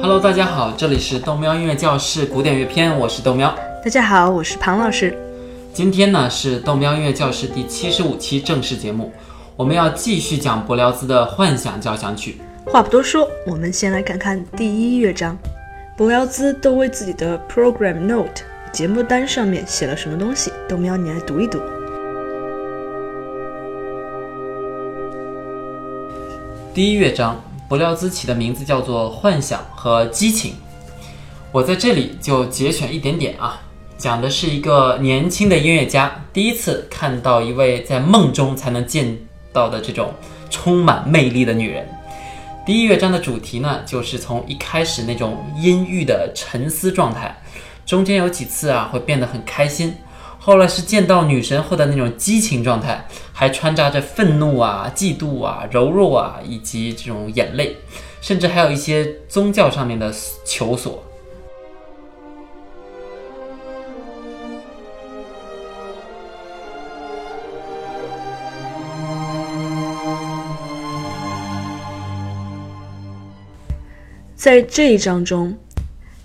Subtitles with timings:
[0.00, 3.54] Hello，大家好，这里是豆喵音乐教室古典乐篇，我是豆喵。
[3.84, 5.16] 大家好，我是庞老师。
[5.72, 9.12] 今天呢是豆喵音乐教室第七十五期正式节目，
[9.56, 12.40] 我们要继续讲柏辽兹的幻想交响曲。
[12.66, 15.36] 话不多说，我们先来看看第一乐章。
[15.96, 20.50] 柏辽兹都为自己的 program note 节目单上面写了什么东西？
[20.68, 21.60] 豆喵，你来读一读。
[26.74, 30.50] 第一乐章，不料兹起的名字叫做《幻想和激情》。
[31.52, 33.62] 我在这里就节选一点点啊，
[33.96, 39.16] 讲的是一个年轻的音乐家第一次看到一位在梦中才能见
[39.52, 40.12] 到的这种
[40.50, 41.86] 充满魅力的女人。
[42.66, 47.40] 第一乐章的主题呢，就是从一开始那种阴郁的沉思状态，
[47.86, 49.94] 中间有几次啊会变得很开心，
[50.46, 57.74] 后来是见到女神后的那种激情状态，还穿插着愤怒啊、嫉妒啊、柔弱啊，以及这种眼泪，
[58.20, 61.02] 甚至还有一些宗教上面的求索。
[74.36, 75.56] 在这一章中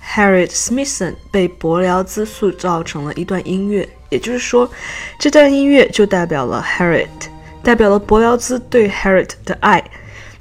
[0.04, 4.70] ，Harriet Smithson 被伯辽兹塑造成了一段音乐，也就是说，
[5.20, 7.08] 这段音乐就代表了 Harriet，
[7.64, 9.84] 代表了柏辽兹对 Harriet 的爱，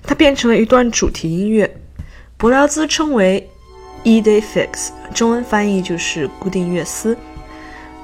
[0.02, 1.70] 它变成了一段主题音乐。
[2.36, 3.48] 柏辽兹称为
[4.04, 7.16] E-day fix，中文翻译就是固定乐思，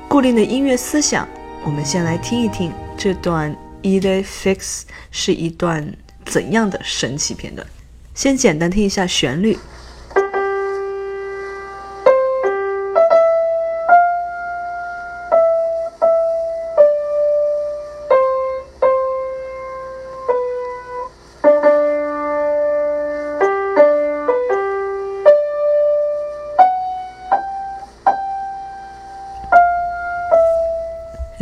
[0.08, 1.26] 固定的音乐思想。
[1.64, 7.66] 我们先来听一听这段 E-day fix 是一段怎样的神奇片段。
[8.14, 9.56] 先简单听一下旋律，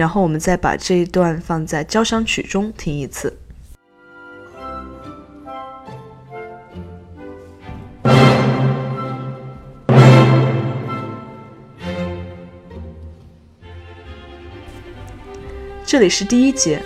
[0.02, 3.32] 然后我们再把这一段放在交响曲中听一次。
[15.86, 16.82] 这里是第一节，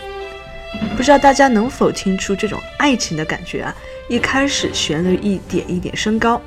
[0.95, 3.75] 不知道大家能否听出这种爱情的感觉啊？
[4.11, 6.39] 一开始旋律一点一点升高，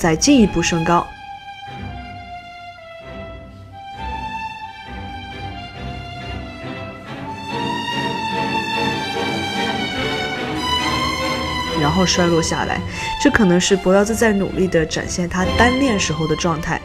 [0.00, 1.06] 再进一步升高，
[11.78, 12.80] 然后衰落下来。
[13.22, 16.80] 这可能是柏辽兹在努力的展现他单练时候的状态。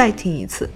[0.00, 0.66] 再听一次。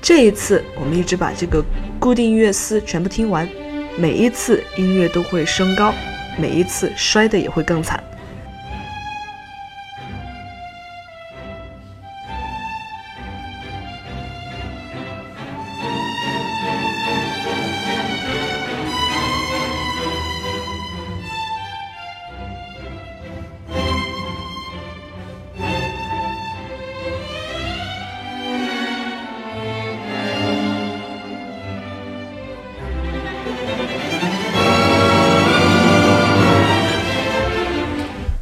[0.00, 1.64] 这一次，我们一直把这个
[2.00, 3.48] 固定乐思全部听完，
[3.96, 5.94] 每一次音乐都会升高，
[6.36, 8.02] 每一次摔的也会更惨。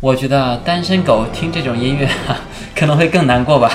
[0.00, 2.08] 我觉得单身狗听这种音乐
[2.74, 3.70] 可能会更难过吧。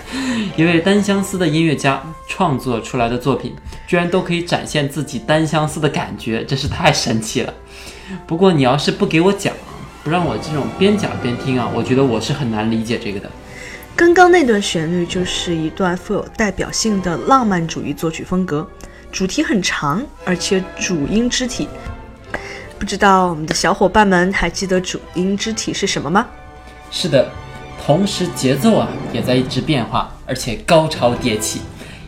[0.54, 7.54] 一位单相思的音乐家创作出来的作品，居然都可以展现自己单相思的感觉，真是太神奇了。
[8.26, 9.54] 不过你要是不给我讲，
[10.04, 13.30] 不让我这种边讲边听啊，我觉得我是很难理解这个的。
[13.96, 18.68] 刚刚那段旋律就是一段富有代表性的浪漫主义作曲风格，
[19.10, 21.66] 主题很长，而且主音肢体。
[22.82, 26.26] 不知道我们的小伙伴们还记得主音肢体是什么吗？
[26.90, 27.30] 是的，
[27.86, 31.60] 同时节奏啊也在一直变化，而且高潮迭起，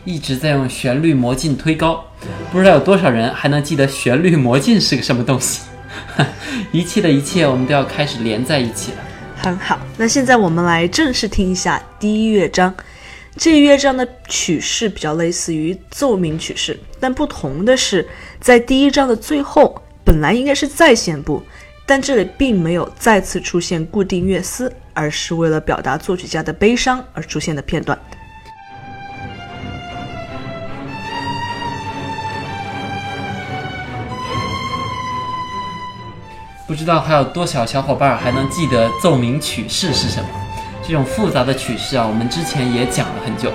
[0.03, 2.03] 一直在用旋律魔镜推高。
[2.51, 5.61] 不知道有多少人还能记得旋律魔镜是个什么东西？
[6.73, 8.97] 一切的一切，我们都要开始连在一起了。
[9.37, 12.75] 很好，那现在我们来正式听一下第一乐章，
[13.37, 18.05] 这一乐章的曲式比较类似于奏鸣曲式，但不同的是，
[18.41, 21.41] 在第一章的最后，本来应该是再现部，
[21.83, 27.97] 但这里并没有再次出现固定乐思，而是为了表达作曲家的悲伤而出现的片段。
[36.67, 40.29] 不知道还有多少小伙伴还能记得奏鸣曲式是什么？
[40.83, 43.51] 这种复杂的曲式啊，我们之前也讲了很久。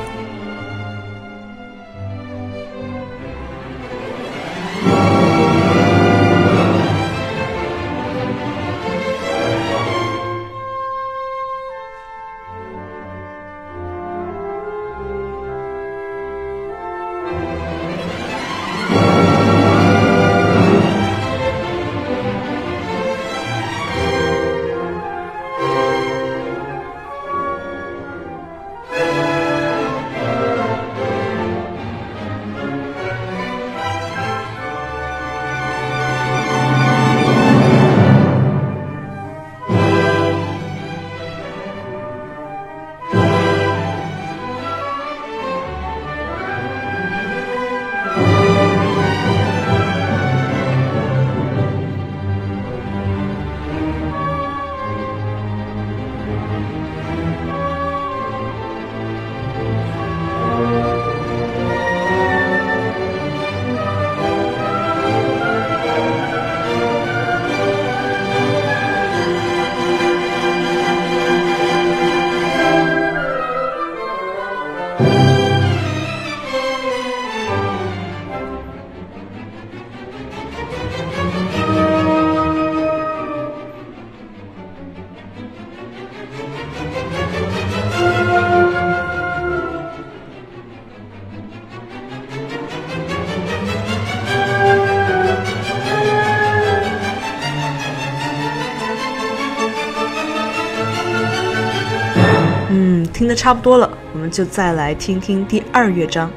[103.41, 106.31] 差不多了，我们就再来听听第二乐章。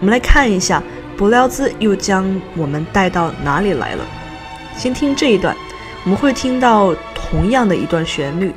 [0.00, 0.82] 我们来看一下
[1.16, 4.04] 柏辽兹又将我们带到哪里来了。
[4.76, 5.56] 先听这一段，
[6.02, 8.52] 我们会听到同样的一段旋律，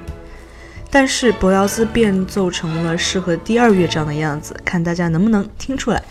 [0.89, 6.01] 但是柏辽兹变奏成了适合第二乐章的样子，看大家能不能听出来。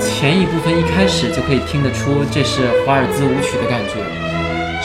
[0.00, 4.23] 前一部分一开始就可以听得出，这是华尔兹舞曲的感觉。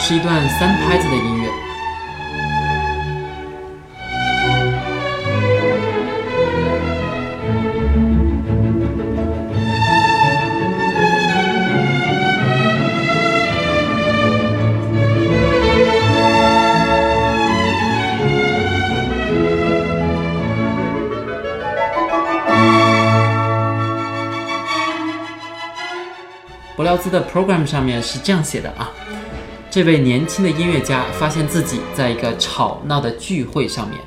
[0.02, 1.48] 是一段三拍子的音乐。
[26.74, 28.90] 柏辽兹的 program 上面是这样写的啊。
[29.70, 34.00] 这位年轻的音乐家发现自己在一个吵闹的聚会上面。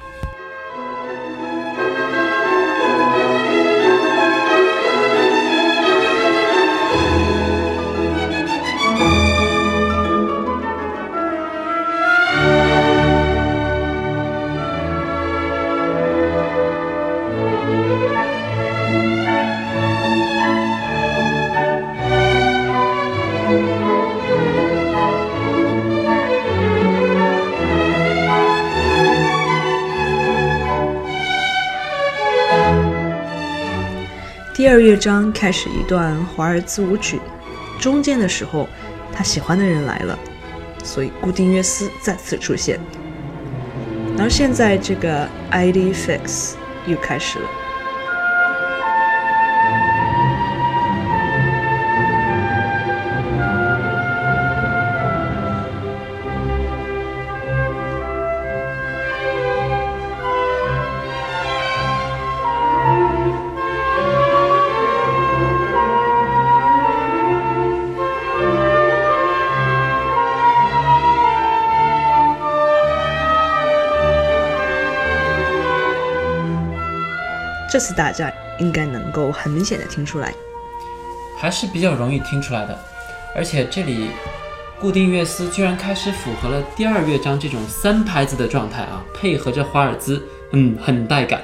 [34.56, 37.20] 第二乐章开始一段华尔兹舞曲，
[37.80, 38.70] 中间的时候，
[39.12, 40.18] 他喜欢的人来了，
[40.84, 42.80] 所以固定乐思再次出现。
[44.16, 46.54] 然后现在这个 ID fix
[46.86, 47.50] 又开始了。
[77.74, 80.32] 这次大家应该能够很明显的听出来，
[81.40, 82.80] 还是比较容易听出来的。
[83.36, 84.12] 而且这里
[84.80, 91.42] 固定乐思居然开始符合了第二乐章这种三拍子的状态啊，配合着华尔兹，嗯，很带感。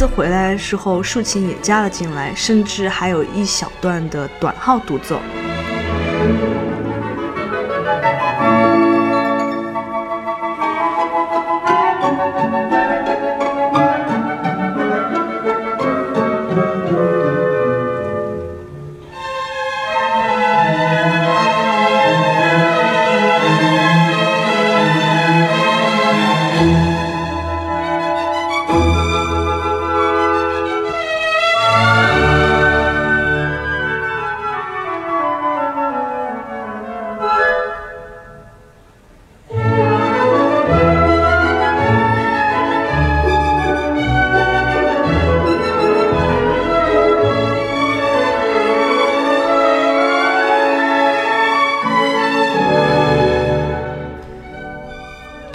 [0.00, 5.20] 这次回来的时候，竖琴也加了进来，甚至还有一小段的短号独奏。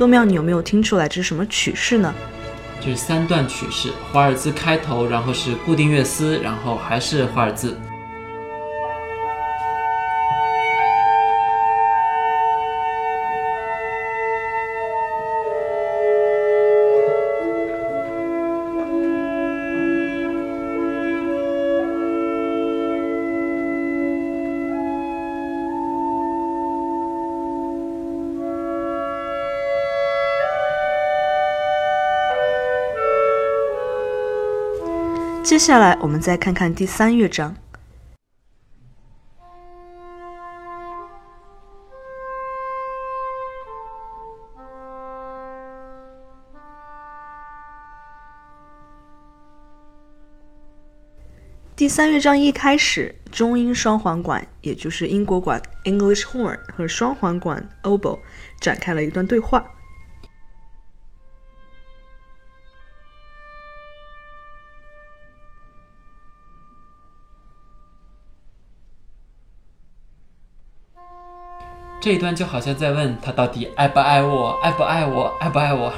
[0.04, 2.14] 多妙，你有没有听出来这是什么曲式呢？
[2.82, 7.80] 就是三段曲式，华尔兹开头，然后是固定乐思，然后还是华尔兹。
[35.44, 37.54] 接下来，我们再看看第三乐章。
[51.76, 58.18] 第三乐章一开始，中音双簧管，也就是英国管 （English horn） 和双簧管 （oboe）
[58.62, 59.66] 展开了一段对话。
[72.04, 75.90] 这一段就好像在问他到底爱不爱我，爱不爱我，爱不爱我。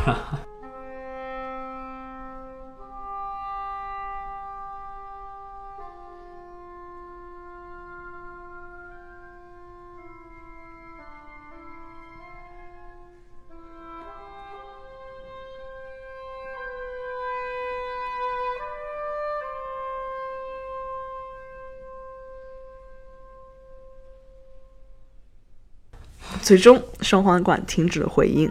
[26.45, 28.47] 最终，双簧管停止了回音。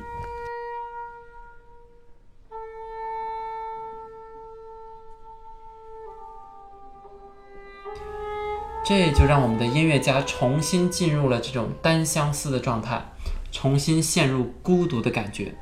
[8.84, 13.00] 这就让我们的音乐家重新进入了这种单相思的状态，
[13.52, 15.54] 重新陷入孤独的感觉。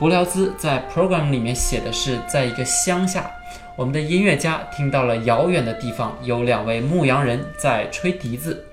[0.00, 3.30] 柏辽兹在 program 里面写的是，在一个乡下，
[3.76, 8.64] 我们的音乐家听到了遥远的地方有两位牧羊人在吹笛子。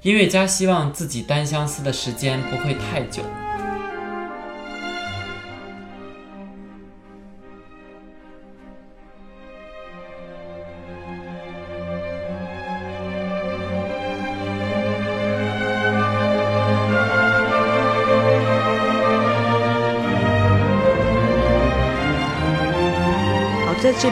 [0.00, 3.22] 音乐家希望自己单相思的时间不会太久。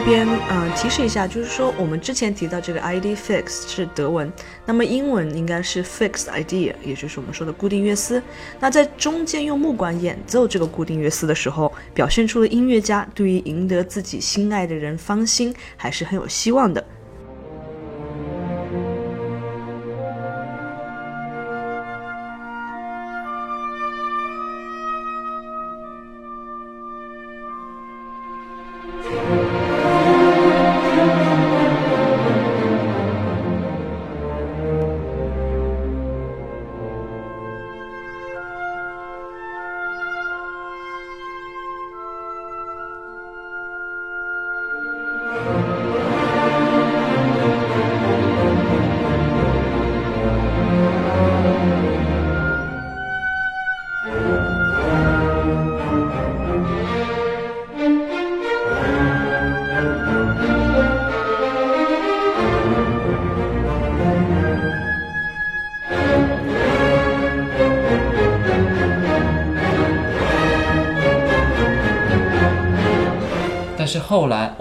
[0.01, 4.31] 边，嗯，提示一下，就是说我们之前提到这个 ID fix 是德文，
[4.65, 8.21] 那么英文应该是 Fix idea，也就是我们说的固定乐思。
[8.59, 16.83] 那在中间用木管演奏这个固定乐思的时候，表现出了音乐家对于赢得自己心爱的人芳心还是很有希望的。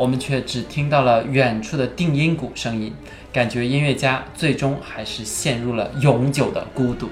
[0.01, 2.91] 我们却只听到了远处的定音鼓声音，
[3.31, 7.11] 感觉音乐家最终还是陷入了永久的孤独。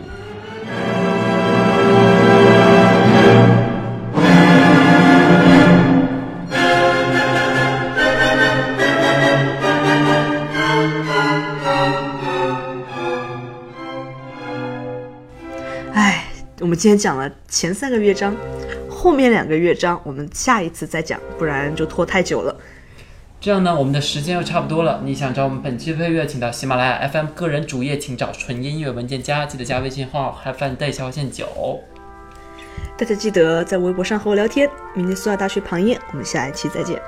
[15.92, 16.25] 唉，
[16.61, 18.35] 我们今天讲了前三个乐章，
[18.88, 22.59] 后面两个乐章我们下一次再讲，不然就拖太久了。
[23.40, 25.00] 这样呢，我们的时间又差不多了。
[25.04, 31.80] 你想找我们本期配乐，请到喜马拉雅 FM 个人主页，请找纯音乐文件夹，记得加微信号 have fun day 小号线九。
[32.97, 34.69] 大家记得在微博上和我聊天。
[34.93, 37.00] 明天苏亚大学旁夜，我们下一期再见。